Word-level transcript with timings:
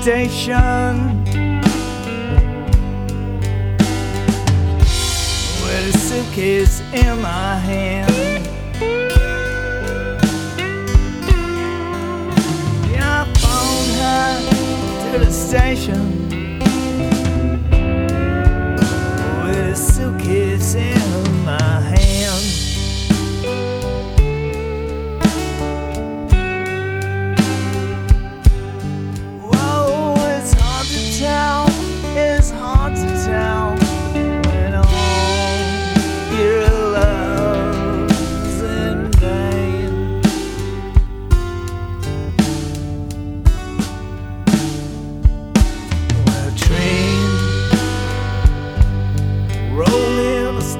station 0.00 1.24
with 5.62 5.94
a 5.94 5.98
suitcase 5.98 6.80
in 6.92 7.20
my 7.22 7.54
hand. 7.56 8.44
Yeah, 12.90 13.22
I 13.22 13.32
followed 13.38 13.94
her 14.02 15.12
to 15.12 15.24
the 15.24 15.32
station 15.32 16.28
with 19.44 19.72
a 19.72 19.76
suitcase 19.76 20.74
in 20.74 21.44
my 21.44 21.80
hand. 21.80 21.93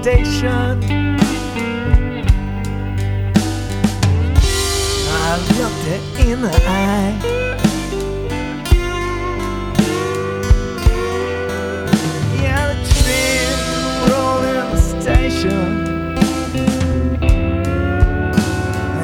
Station. 0.04 0.84
I 5.08 5.32
looked 5.56 5.86
it 5.88 6.02
in 6.26 6.42
the 6.42 6.54
eye. 6.68 7.12
Yeah, 12.42 12.62
the 12.68 12.76
train 13.00 13.56
rolling 14.10 14.68
the 14.74 14.80
station. 15.00 15.64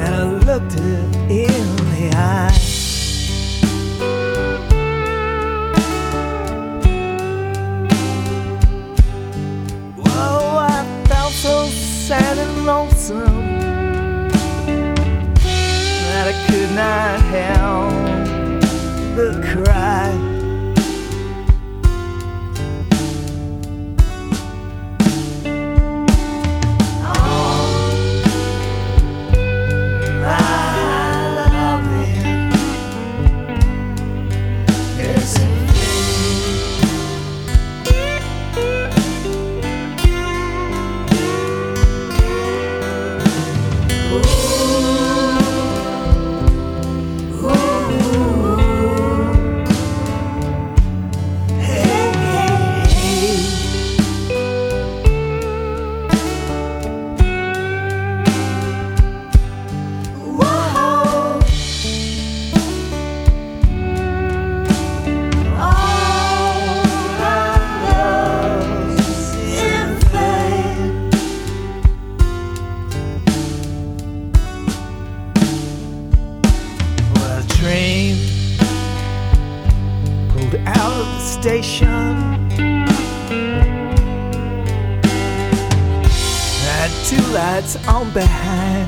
And 0.03 0.11
I 0.13 0.23
looked 0.45 0.75
it 0.75 1.15
in 1.31 1.65
the 1.95 2.15
eye. 2.15 2.80
Not 16.75 17.19
help 17.21 17.91
but 19.15 19.43
cry. 19.43 20.30
Train 77.81 78.15
pulled 80.29 80.55
out 80.67 80.93
of 81.01 81.07
the 81.15 81.19
station. 81.19 82.13
Had 86.67 86.91
two 87.09 87.25
lights 87.33 87.75
on 87.87 88.11
behind. 88.13 88.87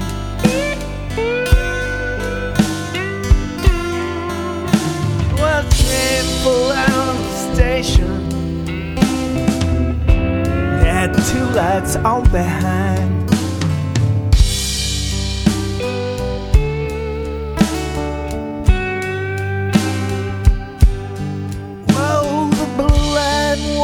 Well, 5.39 5.63
train 5.71 6.25
pulled 6.43 6.71
out 6.73 7.09
of 7.09 7.17
the 7.17 7.55
station. 7.55 8.13
Had 10.85 11.13
two 11.31 11.45
lights 11.55 11.95
on 11.95 12.23
behind. 12.31 13.32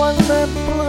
long 0.09 0.17
the 0.27 0.49
blue. 0.53 0.88